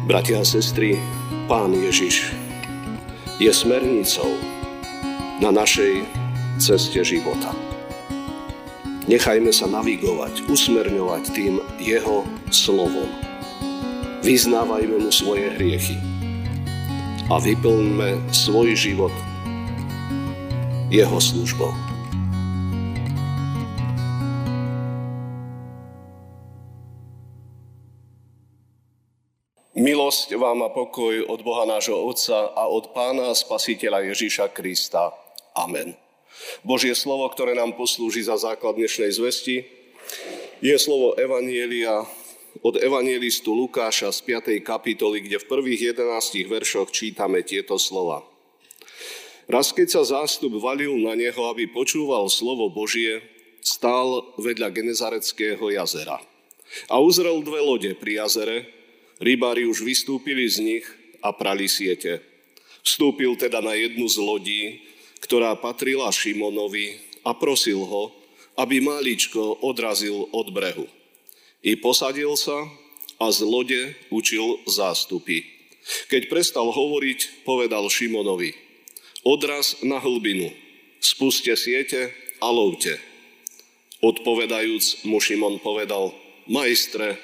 [0.00, 0.96] Bratia a sestry,
[1.44, 2.32] Pán Ježiš
[3.36, 4.32] je smernicou
[5.44, 6.08] na našej
[6.56, 7.52] ceste života.
[9.04, 13.12] Nechajme sa navigovať, usmerňovať tým Jeho slovom.
[14.24, 16.00] Vyznávajme Mu svoje hriechy
[17.28, 19.12] a vyplňme svoj život
[20.88, 21.89] Jeho službou.
[30.30, 35.10] Milosť vám a pokoj od Boha nášho Otca a od Pána Spasiteľa Ježíša Krista.
[35.58, 35.98] Amen.
[36.62, 39.66] Božie slovo, ktoré nám poslúži za základ dnešnej zvesti,
[40.62, 42.06] je slovo Evanielia
[42.62, 44.22] od evanielistu Lukáša z
[44.54, 44.62] 5.
[44.62, 48.22] kapitoly, kde v prvých 11 veršoch čítame tieto slova.
[49.50, 53.18] Raz, keď sa zástup valil na neho, aby počúval slovo Božie,
[53.66, 56.22] stál vedľa Genezareckého jazera.
[56.86, 58.78] A uzrel dve lode pri jazere,
[59.20, 60.86] Rybári už vystúpili z nich
[61.20, 62.24] a prali siete.
[62.80, 64.62] Vstúpil teda na jednu z lodí,
[65.20, 66.96] ktorá patrila Šimonovi
[67.28, 68.08] a prosil ho,
[68.56, 70.88] aby máličko odrazil od brehu.
[71.60, 72.56] I posadil sa
[73.20, 75.44] a z lode učil zástupy.
[76.08, 78.56] Keď prestal hovoriť, povedal Šimonovi,
[79.28, 80.48] odraz na hlbinu,
[81.04, 82.96] spuste siete a lovte.
[84.00, 86.16] Odpovedajúc mu Šimon povedal,
[86.48, 87.20] majstre,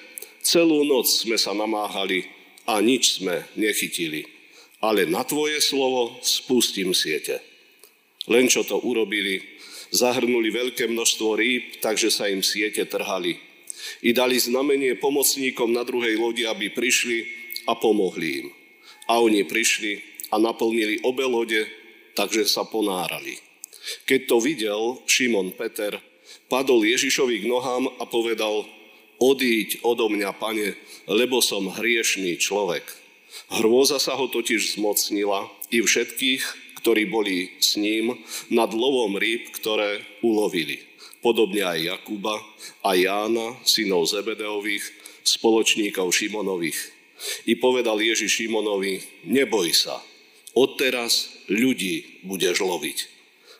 [0.46, 2.22] Celú noc sme sa namáhali
[2.70, 4.22] a nič sme nechytili.
[4.78, 7.42] Ale na tvoje slovo spustím siete.
[8.30, 9.42] Len čo to urobili,
[9.90, 13.42] zahrnuli veľké množstvo rýb, takže sa im siete trhali.
[14.06, 17.26] I dali znamenie pomocníkom na druhej lodi, aby prišli
[17.66, 18.48] a pomohli im.
[19.10, 19.98] A oni prišli
[20.30, 21.66] a naplnili obe lode,
[22.14, 23.34] takže sa ponárali.
[24.06, 25.98] Keď to videl Šimon Peter,
[26.46, 28.75] padol Ježišovi k nohám a povedal,
[29.18, 30.76] odíď odo mňa, pane,
[31.08, 32.84] lebo som hriešný človek.
[33.52, 36.42] Hrôza sa ho totiž zmocnila i všetkých,
[36.82, 38.14] ktorí boli s ním
[38.50, 40.82] nad lovom rýb, ktoré ulovili.
[41.20, 42.38] Podobne aj Jakuba
[42.86, 44.84] a Jána, synov Zebedeových,
[45.26, 46.78] spoločníkov Šimonových.
[47.50, 49.98] I povedal Ježiš Šimonovi, neboj sa,
[50.54, 52.98] odteraz ľudí budeš loviť.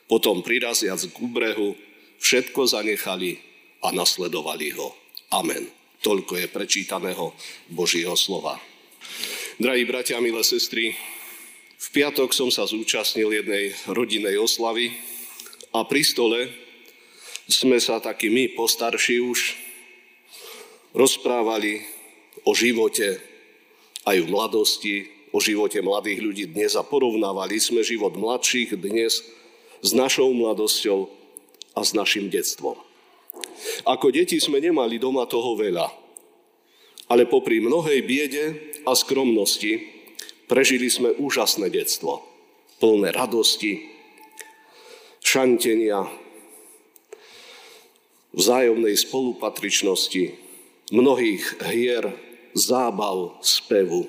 [0.07, 1.75] Potom priraziac k brehu,
[2.23, 3.43] všetko zanechali
[3.83, 4.95] a nasledovali ho.
[5.27, 5.67] Amen.
[5.99, 7.35] Toľko je prečítaného
[7.67, 8.55] Božieho slova.
[9.59, 10.95] Drahí bratia, milé sestry,
[11.77, 14.95] v piatok som sa zúčastnil jednej rodinej oslavy
[15.75, 16.39] a pri stole
[17.51, 19.39] sme sa takí my, postarší už,
[20.95, 21.83] rozprávali
[22.47, 23.19] o živote
[24.07, 24.95] aj v mladosti,
[25.35, 29.27] o živote mladých ľudí dnes a porovnávali sme život mladších dnes
[29.83, 31.11] s našou mladosťou
[31.75, 32.86] a s našim detstvom.
[33.85, 35.87] Ako deti sme nemali doma toho veľa,
[37.07, 38.45] ale popri mnohej biede
[38.83, 39.83] a skromnosti
[40.47, 42.23] prežili sme úžasné detstvo,
[42.79, 43.83] plné radosti,
[45.19, 46.07] šantenia,
[48.31, 50.23] vzájomnej spolupatričnosti,
[50.93, 52.15] mnohých hier,
[52.55, 54.07] zábav, spevu.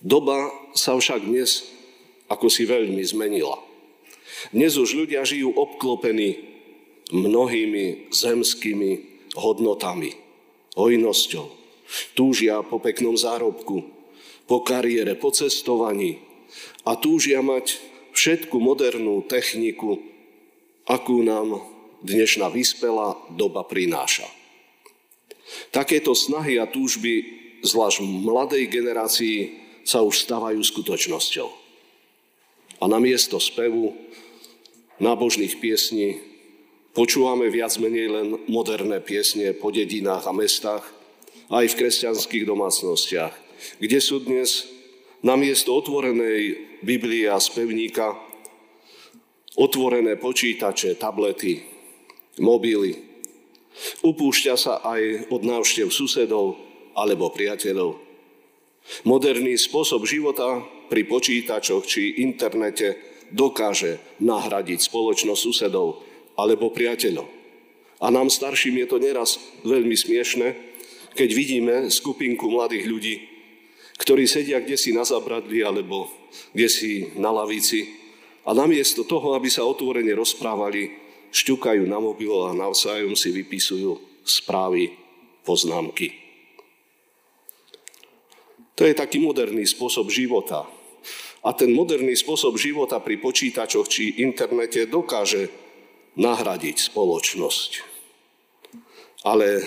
[0.00, 1.68] Doba sa však dnes
[2.30, 3.58] ako si veľmi zmenila.
[4.54, 6.49] Dnes už ľudia žijú obklopení
[7.10, 8.90] mnohými zemskými
[9.34, 10.14] hodnotami,
[10.74, 11.46] hojnosťou.
[12.14, 13.82] Túžia po peknom zárobku,
[14.46, 16.22] po kariére, po cestovaní
[16.86, 17.78] a túžia mať
[18.14, 19.98] všetku modernú techniku,
[20.86, 21.62] akú nám
[22.02, 24.26] dnešná vyspelá doba prináša.
[25.74, 27.26] Takéto snahy a túžby,
[27.66, 29.38] zvlášť v mladej generácii,
[29.82, 31.48] sa už stávajú skutočnosťou.
[32.80, 33.98] A na miesto spevu,
[35.02, 36.29] nábožných piesní
[36.90, 40.82] Počúvame viac menej len moderné piesne po dedinách a mestách,
[41.46, 43.34] aj v kresťanských domácnostiach,
[43.78, 44.66] kde sú dnes
[45.22, 48.18] na miesto otvorenej Biblie a spevníka
[49.54, 51.62] otvorené počítače, tablety,
[52.42, 52.98] mobily.
[54.02, 56.58] Upúšťa sa aj od návštev susedov
[56.98, 58.02] alebo priateľov.
[59.06, 60.58] Moderný spôsob života
[60.90, 62.98] pri počítačoch či internete
[63.30, 66.09] dokáže nahradiť spoločnosť susedov,
[66.40, 67.28] alebo priateľov.
[68.00, 70.56] A nám starším je to neraz veľmi smiešne,
[71.12, 73.14] keď vidíme skupinku mladých ľudí,
[74.00, 76.08] ktorí sedia kde si na zabradli alebo
[76.56, 77.92] kde si na lavici
[78.48, 80.96] a namiesto toho, aby sa otvorene rozprávali,
[81.28, 84.96] šťukajú na mobil a navzájom si vypisujú správy,
[85.44, 86.16] poznámky.
[88.80, 90.64] To je taký moderný spôsob života.
[91.44, 95.52] A ten moderný spôsob života pri počítačoch či internete dokáže
[96.18, 97.70] nahradiť spoločnosť.
[99.26, 99.62] Ale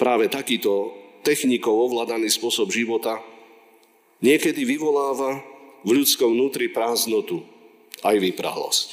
[0.00, 0.94] práve takýto
[1.26, 3.20] technikou ovládaný spôsob života
[4.24, 5.42] niekedy vyvoláva
[5.84, 7.44] v ľudskom vnútri prázdnotu,
[8.02, 8.88] aj vyprahlosť.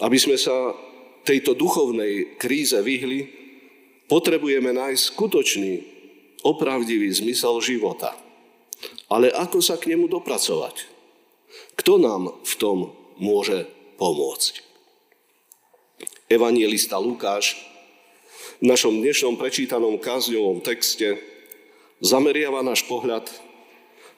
[0.00, 0.72] Aby sme sa
[1.24, 3.28] tejto duchovnej kríze vyhli,
[4.08, 5.72] potrebujeme nájsť skutočný,
[6.40, 8.16] opravdivý zmysel života.
[9.12, 10.88] Ale ako sa k nemu dopracovať?
[11.76, 13.68] Kto nám v tom môže
[14.00, 14.64] pomôcť?
[16.32, 17.60] Evangelista Lukáš
[18.64, 21.20] v našom dnešnom prečítanom kázňovom texte
[22.00, 23.28] zameriava náš pohľad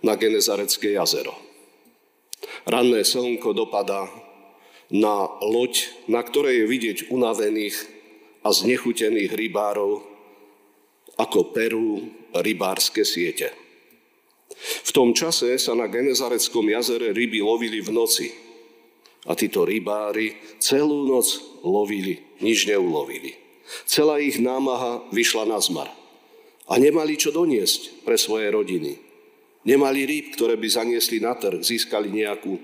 [0.07, 1.35] na Genezarecké jazero.
[2.63, 4.07] Ranné slnko dopadá
[4.87, 7.75] na loď, na ktorej je vidieť unavených
[8.47, 10.03] a znechutených rybárov,
[11.19, 13.51] ako perú rybárske siete.
[14.87, 18.52] V tom čase sa na Genezareckom jazere ryby lovili v noci.
[19.23, 23.39] A títo rybári celú noc lovili, nič neulovili.
[23.87, 25.89] Celá ich námaha vyšla na zmar.
[26.67, 28.99] A nemali čo doniesť pre svoje rodiny.
[29.63, 32.59] Nemali rýb, ktoré by zaniesli na trh, získali nejakú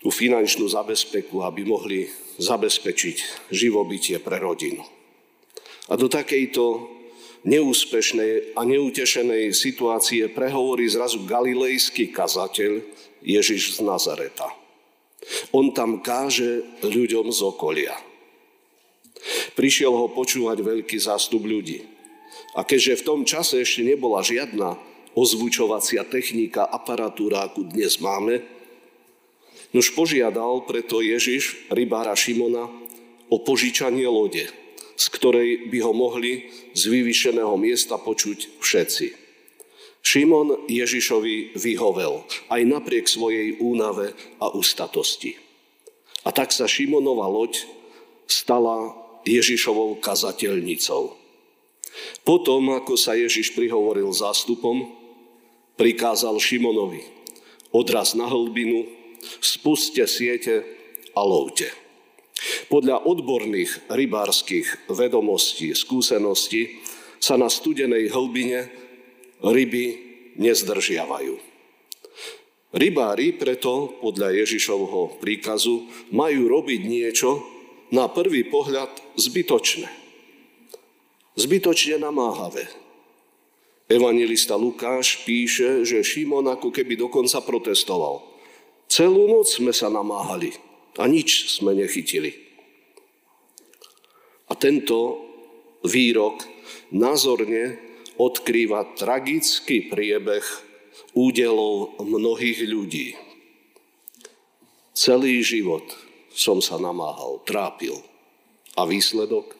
[0.00, 2.08] tú finančnú zabezpeku, aby mohli
[2.40, 4.80] zabezpečiť živobytie pre rodinu.
[5.90, 6.88] A do takejto
[7.44, 12.82] neúspešnej a neutešenej situácie prehovorí zrazu galilejský kazateľ
[13.20, 14.67] Ježiš z Nazareta.
[15.52, 17.94] On tam káže ľuďom z okolia.
[19.58, 21.82] Prišiel ho počúvať veľký zástup ľudí.
[22.54, 24.78] A keďže v tom čase ešte nebola žiadna
[25.18, 28.40] ozvučovacia technika, aparatúra, akú dnes máme.
[29.74, 32.70] Nož požiadal preto Ježiš rybára Šimona
[33.28, 34.48] o požičanie lode,
[34.96, 39.27] z ktorej by ho mohli z vyvyšeného miesta počuť všetci.
[40.02, 45.36] Šimon Ježišovi vyhovel aj napriek svojej únave a ustatosti.
[46.24, 47.64] A tak sa Šimonova loď
[48.28, 48.92] stala
[49.28, 51.16] Ježišovou kazateľnicou.
[52.22, 54.92] Potom, ako sa Ježiš prihovoril zástupom,
[55.80, 57.04] prikázal Šimonovi,
[57.72, 58.86] odraz na hlbinu,
[59.40, 60.64] spuste siete
[61.16, 61.68] a lovte.
[62.70, 66.78] Podľa odborných rybárskych vedomostí, skúseností
[67.18, 68.70] sa na studenej hlbine
[69.42, 69.84] ryby
[70.38, 71.34] nezdržiavajú.
[72.68, 77.40] Rybári preto podľa Ježišovho príkazu majú robiť niečo
[77.88, 79.88] na prvý pohľad zbytočné.
[81.38, 82.68] Zbytočne namáhavé,
[83.88, 88.20] Evangelista Lukáš píše, že Šimon ako keby dokonca protestoval.
[88.84, 90.52] Celú noc sme sa namáhali
[91.00, 92.36] a nič sme nechytili.
[94.48, 95.24] A tento
[95.88, 96.44] výrok
[96.92, 97.87] názorne
[98.18, 100.42] odkrýva tragický priebeh
[101.14, 103.14] údelov mnohých ľudí.
[104.92, 105.86] Celý život
[106.34, 107.94] som sa namáhal, trápil.
[108.74, 109.54] A výsledok?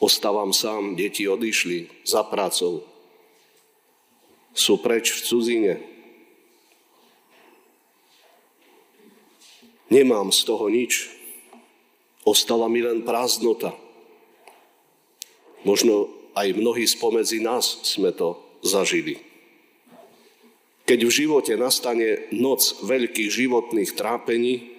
[0.00, 2.84] Ostávam sám, deti odišli za prácou.
[4.56, 5.74] Sú preč v cudzine.
[9.88, 11.08] Nemám z toho nič.
[12.28, 13.72] Ostala mi len prázdnota.
[15.64, 19.18] Možno aj mnohí spomedzi nás sme to zažili.
[20.86, 24.70] Keď v živote nastane noc veľkých životných trápení,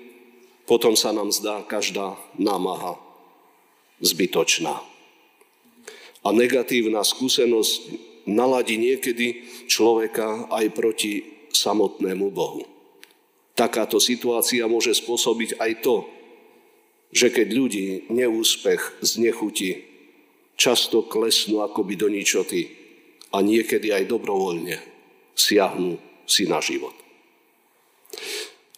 [0.64, 2.96] potom sa nám zdá každá námaha
[4.00, 4.80] zbytočná
[6.24, 7.72] a negatívna skúsenosť
[8.30, 12.64] naladí niekedy človeka aj proti samotnému Bohu.
[13.58, 16.08] Takáto situácia môže spôsobiť aj to,
[17.10, 19.89] že keď ľudí neúspech znechutí,
[20.60, 22.68] často klesnú akoby do ničoty
[23.32, 24.76] a niekedy aj dobrovoľne
[25.32, 25.96] siahnu
[26.28, 26.92] si na život.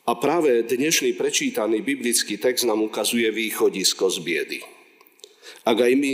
[0.06, 4.60] A práve dnešný prečítaný biblický text nám ukazuje východisko z biedy.
[5.66, 6.12] Ak aj my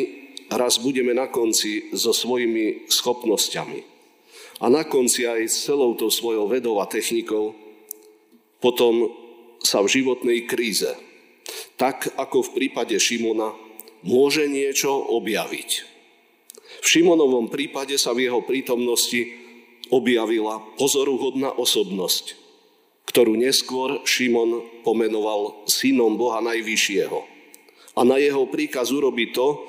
[0.55, 3.79] raz budeme na konci so svojimi schopnosťami
[4.63, 7.51] a na konci aj s celou tou svojou vedou a technikou,
[8.63, 9.11] potom
[9.59, 10.89] sa v životnej kríze,
[11.75, 13.66] tak ako v prípade Šimona,
[14.05, 15.69] môže niečo objaviť.
[16.83, 19.25] V Šimonovom prípade sa v jeho prítomnosti
[19.89, 22.35] objavila pozoruhodná osobnosť,
[23.07, 27.19] ktorú neskôr Šimon pomenoval synom Boha Najvyššieho.
[27.97, 29.65] A na jeho príkaz urobí to,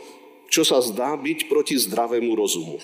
[0.52, 2.76] čo sa zdá byť proti zdravému rozumu.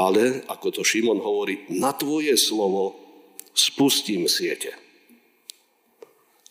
[0.00, 2.96] Ale, ako to Šimon hovorí, na tvoje slovo
[3.52, 4.72] spustím siete.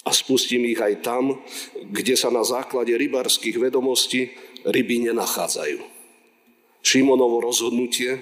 [0.02, 1.38] A spustím ich aj tam,
[1.78, 4.34] kde sa na základe rybarských vedomostí
[4.66, 5.78] ryby nenachádzajú.
[6.82, 8.18] Šimonovo rozhodnutie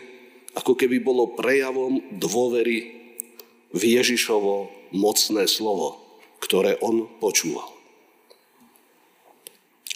[0.59, 3.00] ako keby bolo prejavom dôvery
[3.71, 6.03] v Ježišovo mocné slovo,
[6.43, 7.69] ktoré on počúval.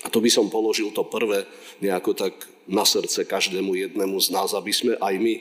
[0.03, 1.47] A to by som položil to prvé
[1.79, 2.35] nejako tak
[2.67, 5.33] na srdce každému jednému z nás, aby sme aj my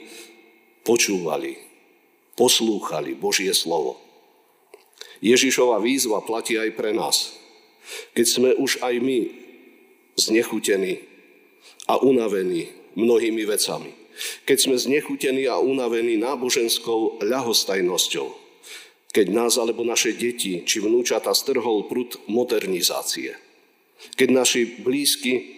[0.83, 1.55] počúvali,
[2.35, 4.02] poslúchali Božie slovo.
[5.23, 7.31] Ježišova výzva platí aj pre nás.
[8.11, 9.19] Keď sme už aj my
[10.19, 10.99] znechutení
[11.87, 12.67] a unavení
[12.99, 13.95] mnohými vecami.
[14.43, 18.27] Keď sme znechutení a unavení náboženskou ľahostajnosťou.
[19.13, 23.39] Keď nás alebo naše deti či vnúčata strhol prúd modernizácie.
[24.19, 25.55] Keď naši blízky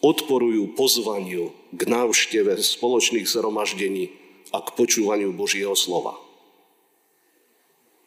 [0.00, 4.10] odporujú pozvaniu k návšteve spoločných zhromaždení
[4.50, 6.29] a k počúvaniu Božieho slova.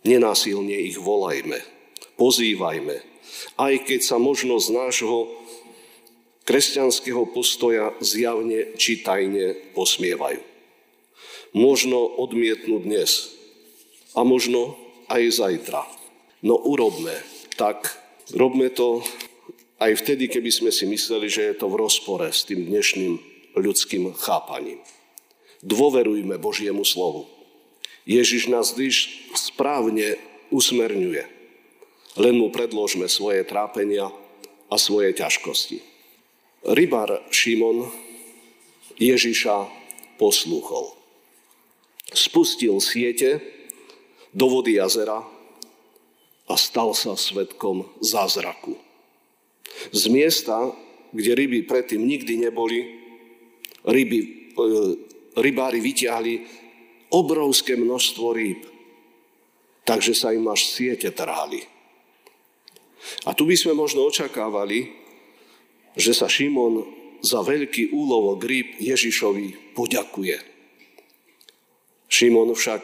[0.04, 1.64] Nenásilne ich volajme,
[2.20, 2.96] pozývajme,
[3.56, 5.32] aj keď sa možno z nášho
[6.44, 10.44] kresťanského postoja zjavne či tajne posmievajú.
[11.56, 13.32] Možno odmietnú dnes
[14.12, 14.76] a možno
[15.08, 15.88] aj zajtra.
[16.44, 17.16] No urobme
[17.56, 17.96] tak,
[18.36, 19.06] robme to
[19.80, 23.14] aj vtedy, keby sme si mysleli, že je to v rozpore s tým dnešným
[23.56, 24.84] ľudským chápaním.
[25.64, 27.33] Dôverujme Božiemu slovu.
[28.04, 28.88] Ježiš nás vždy
[29.36, 30.20] správne
[30.52, 31.24] usmerňuje.
[32.20, 34.12] Len mu predložme svoje trápenia
[34.70, 35.82] a svoje ťažkosti.
[36.68, 37.90] Rybár Šimon
[39.00, 39.68] Ježiša
[40.22, 40.94] poslúchol.
[42.14, 43.42] Spustil siete
[44.30, 45.26] do vody jazera
[46.46, 48.78] a stal sa svetkom zázraku.
[49.90, 50.70] Z miesta,
[51.10, 52.80] kde ryby predtým nikdy neboli,
[53.86, 54.28] ryby, e,
[55.34, 56.34] rybári vyťahli
[57.14, 58.66] obrovské množstvo rýb,
[59.86, 61.62] takže sa im až siete trhali.
[63.30, 64.90] A tu by sme možno očakávali,
[65.94, 66.84] že sa Šimon
[67.22, 70.38] za veľký úlovok rýb Ježišovi poďakuje.
[72.10, 72.84] Šimon však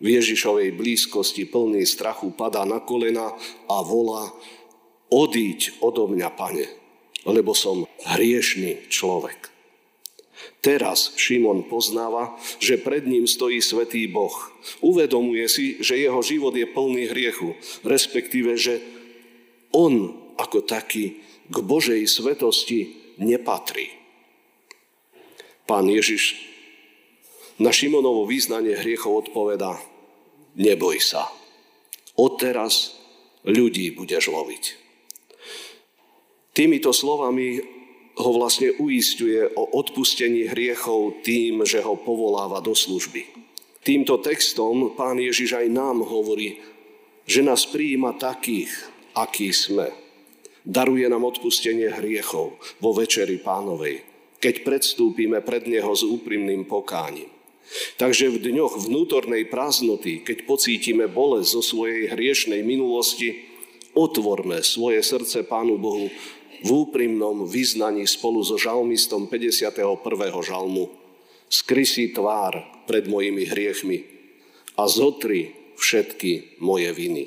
[0.00, 3.36] v Ježišovej blízkosti plný strachu padá na kolena
[3.68, 4.32] a volá
[5.12, 6.66] odíď odo mňa, pane,
[7.28, 9.59] lebo som hriešný človek.
[10.60, 14.34] Teraz Šimon poznáva, že pred ním stojí svetý Boh.
[14.84, 18.76] Uvedomuje si, že jeho život je plný hriechu, respektíve, že
[19.72, 23.88] on ako taký k Božej svetosti nepatrí.
[25.64, 26.36] Pán Ježiš
[27.60, 29.76] na Šimonovo význanie hriechov odpovedá,
[30.56, 31.28] neboj sa,
[32.16, 32.96] odteraz
[33.44, 34.64] ľudí budeš loviť.
[36.50, 37.79] Týmito slovami
[38.20, 43.26] ho vlastne uistuje o odpustení hriechov tým, že ho povoláva do služby.
[43.80, 46.60] Týmto textom pán Ježiš aj nám hovorí,
[47.24, 48.70] že nás prijíma takých,
[49.16, 49.88] akí sme.
[50.60, 54.04] Daruje nám odpustenie hriechov vo večeri pánovej,
[54.36, 57.32] keď predstúpime pred Neho s úprimným pokáním.
[57.96, 63.46] Takže v dňoch vnútornej prázdnoty, keď pocítime bolesť zo svojej hriešnej minulosti,
[63.94, 66.10] otvorme svoje srdce Pánu Bohu
[66.60, 69.72] v úprimnom vyznaní spolu so žalmistom 51.
[70.44, 70.92] žalmu.
[71.50, 73.98] Skry si tvár pred mojimi hriechmi
[74.78, 77.24] a zotri všetky moje viny.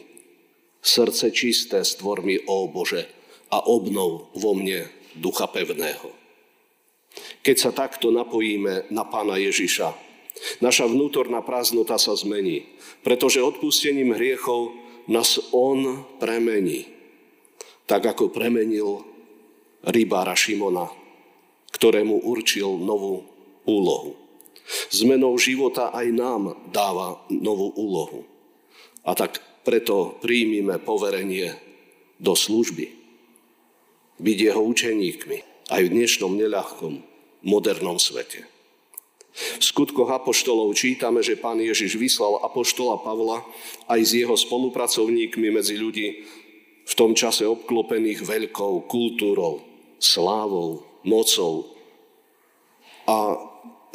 [0.83, 3.07] Srdce čisté stvor mi, ó Bože,
[3.51, 6.11] a obnov vo mne ducha pevného.
[7.45, 9.93] Keď sa takto napojíme na Pána Ježiša,
[10.59, 12.65] naša vnútorná prázdnota sa zmení,
[13.05, 14.73] pretože odpustením hriechov
[15.05, 16.89] nás On premení,
[17.85, 19.03] tak ako premenil
[19.83, 20.87] rybára Šimona,
[21.75, 23.27] ktorému určil novú
[23.67, 24.15] úlohu.
[24.89, 28.23] Zmenou života aj nám dáva novú úlohu.
[29.03, 31.51] A tak preto príjmime poverenie
[32.19, 32.87] do služby.
[34.23, 35.37] Byť jeho učeníkmi
[35.67, 37.03] aj v dnešnom neľahkom
[37.43, 38.47] modernom svete.
[39.33, 43.41] V skutkoch apoštolov čítame, že pán Ježiš vyslal apoštola Pavla
[43.89, 46.21] aj s jeho spolupracovníkmi medzi ľudí
[46.83, 49.72] v tom čase obklopených veľkou kultúrou,
[50.03, 51.71] slávou, mocou.
[53.07, 53.35] A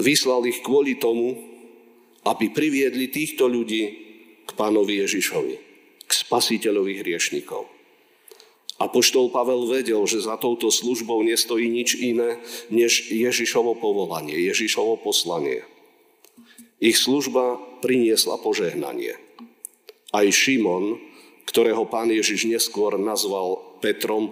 [0.01, 1.37] vyslal ich kvôli tomu,
[2.25, 3.83] aby priviedli týchto ľudí
[4.45, 5.55] k pánovi Ježišovi,
[6.05, 7.69] k spasiteľovi hriešnikov.
[8.79, 12.39] Apoštol Pavel vedel, že za touto službou nestojí nič iné,
[12.71, 15.67] než Ježišovo povolanie, Ježišovo poslanie.
[16.79, 19.19] Ich služba priniesla požehnanie.
[20.15, 21.03] Aj Šimon,
[21.51, 24.31] ktorého pán Ježiš neskôr nazval Petrom,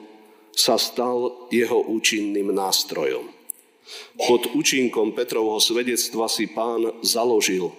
[0.56, 3.28] sa stal jeho účinným nástrojom.
[4.16, 7.70] Pod účinkom Petrovho svedectva si pán založil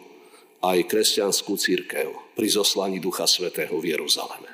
[0.62, 4.54] aj kresťanskú církev pri zoslaní Ducha Svetého v Jeruzaleme.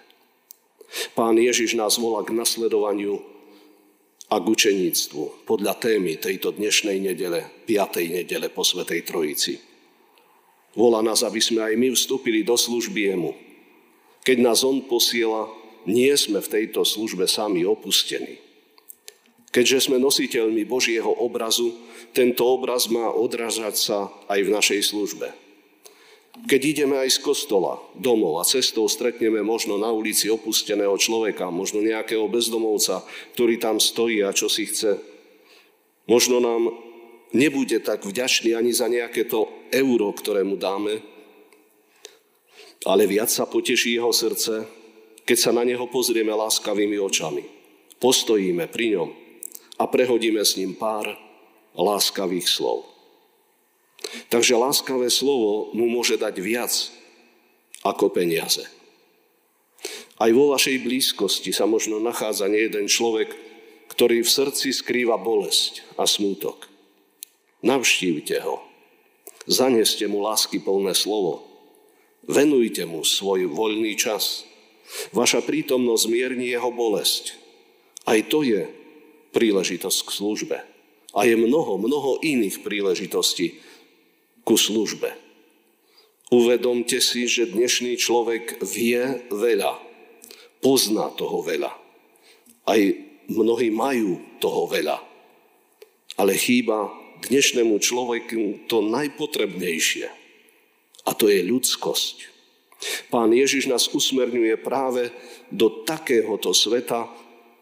[1.13, 3.19] Pán Ježiš nás volá k nasledovaniu
[4.31, 8.23] a k učeníctvu podľa témy tejto dnešnej nedele, 5.
[8.23, 9.59] nedele po Svetej Trojici.
[10.73, 13.37] Volá nás, aby sme aj my vstúpili do služby Jemu.
[14.25, 15.45] Keď nás On posiela,
[15.89, 18.39] nie sme v tejto službe sami opustení.
[19.53, 21.77] Keďže sme nositeľmi Božieho obrazu,
[22.13, 25.29] tento obraz má odrážať sa aj v našej službe.
[26.49, 31.85] Keď ideme aj z kostola, domov a cestou stretneme možno na ulici opusteného človeka, možno
[31.85, 33.05] nejakého bezdomovca,
[33.37, 34.97] ktorý tam stojí a čo si chce,
[36.09, 36.73] možno nám
[37.37, 41.05] nebude tak vďačný ani za nejaké to euro, ktoré mu dáme,
[42.83, 44.65] ale viac sa poteší jeho srdce,
[45.23, 47.43] keď sa na neho pozrieme láskavými očami.
[47.99, 49.09] Postojíme pri ňom
[49.79, 51.15] a prehodíme s ním pár
[51.73, 52.83] láskavých slov.
[54.27, 56.73] Takže láskavé slovo mu môže dať viac
[57.83, 58.67] ako peniaze.
[60.19, 63.33] Aj vo vašej blízkosti sa možno nachádza jeden človek,
[63.91, 66.69] ktorý v srdci skrýva bolesť a smútok.
[67.63, 68.63] Navštívte ho.
[69.47, 71.43] Zaneste mu lásky plné slovo.
[72.23, 74.47] Venujte mu svoj voľný čas.
[75.15, 77.39] Vaša prítomnosť mierni jeho bolesť.
[78.03, 78.67] Aj to je
[79.31, 80.57] príležitosť k službe.
[81.13, 83.61] A je mnoho, mnoho iných príležitostí
[84.43, 85.13] ku službe.
[86.33, 89.77] Uvedomte si, že dnešný človek vie veľa,
[90.65, 91.69] pozná toho veľa.
[92.65, 92.81] Aj
[93.29, 94.97] mnohí majú toho veľa.
[96.17, 96.89] Ale chýba
[97.29, 100.09] dnešnému človeku to najpotrebnejšie.
[101.05, 102.32] A to je ľudskosť.
[103.09, 105.13] Pán Ježiš nás usmerňuje práve
[105.53, 107.07] do takéhoto sveta,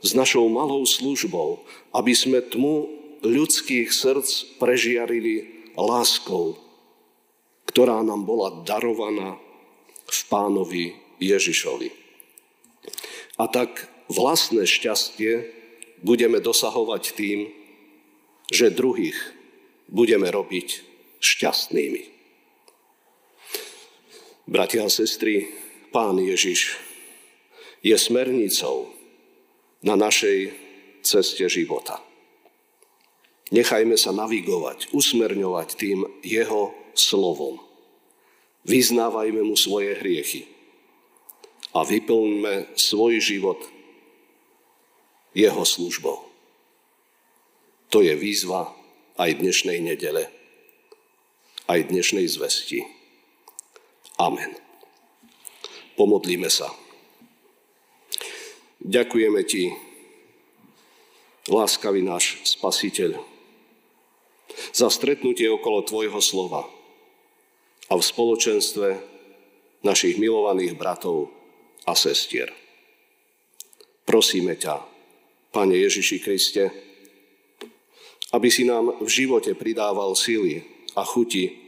[0.02, 1.62] s našou malou službou,
[1.94, 2.90] aby sme tmu
[3.22, 6.58] ľudských srdc prežiarili láskou,
[7.70, 9.38] ktorá nám bola darovaná
[10.10, 10.86] v pánovi
[11.22, 11.94] Ježišovi.
[13.38, 15.54] A tak vlastné šťastie
[16.02, 17.40] budeme dosahovať tým,
[18.50, 19.16] že druhých
[19.86, 20.82] budeme robiť
[21.22, 22.21] šťastnými.
[24.52, 25.48] Bratia a sestry,
[25.96, 26.76] Pán Ježiš
[27.80, 28.92] je smernicou,
[29.82, 30.54] na našej
[31.02, 32.04] ceste života.
[33.50, 37.64] Nechajme sa navigovať, usmerňovať tým jeho slovom.
[38.68, 40.46] Vyznávajme mu svoje hriechy
[41.74, 43.60] a vyplňme svoj život
[45.34, 46.28] jeho službou.
[47.90, 48.72] To je výzva
[49.16, 50.28] aj dnešnej nedele,
[51.72, 53.01] aj dnešnej zvesti.
[54.22, 54.54] Amen.
[55.98, 56.70] Pomodlíme sa.
[58.78, 59.74] Ďakujeme Ti,
[61.50, 63.18] láskavý náš Spasiteľ,
[64.70, 66.70] za stretnutie okolo Tvojho slova
[67.90, 68.88] a v spoločenstve
[69.82, 71.34] našich milovaných bratov
[71.90, 72.54] a sestier.
[74.06, 74.86] Prosíme ťa,
[75.50, 76.70] Pane Ježiši Kriste,
[78.38, 80.62] aby si nám v živote pridával sily
[80.94, 81.61] a chuti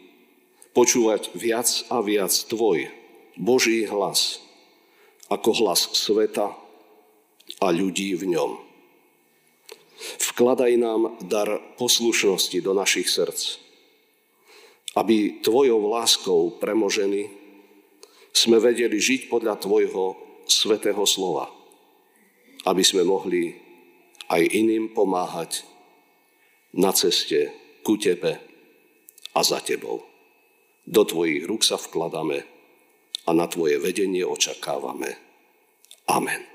[0.73, 2.89] počúvať viac a viac Tvoj,
[3.37, 4.41] Boží hlas,
[5.29, 6.53] ako hlas sveta,
[7.59, 8.51] a ľudí v ňom.
[10.19, 11.47] Vkladaj nám dar
[11.79, 13.59] poslušnosti do našich srdc,
[14.99, 17.31] aby Tvojou láskou premožení
[18.33, 20.17] sme vedeli žiť podľa Tvojho
[20.49, 21.47] svetého slova,
[22.67, 23.55] aby sme mohli
[24.27, 25.63] aj iným pomáhať
[26.73, 27.53] na ceste
[27.85, 28.41] ku Tebe
[29.31, 30.12] a za Tebou.
[30.83, 32.43] Do Tvojich rúk sa vkladáme
[33.23, 35.15] a na Tvoje vedenie očakávame.
[36.11, 36.52] Amen.